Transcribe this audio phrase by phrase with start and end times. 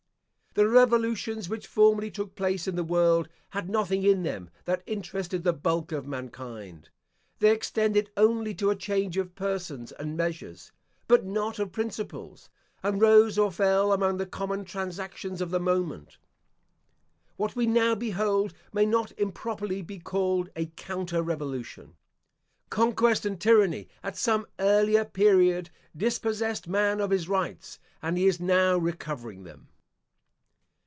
[0.53, 5.45] The revolutions which formerly took place in the world had nothing in them that interested
[5.45, 6.89] the bulk of mankind.
[7.39, 10.73] They extended only to a change of persons and measures,
[11.07, 12.49] but not of principles,
[12.83, 16.17] and rose or fell among the common transactions of the moment.
[17.37, 21.95] What we now behold may not improperly be called a "counter revolution."
[22.69, 28.41] Conquest and tyranny, at some earlier period, dispossessed man of his rights, and he is
[28.41, 29.69] now recovering them.